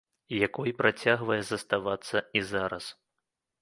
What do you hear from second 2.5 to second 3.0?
зараз.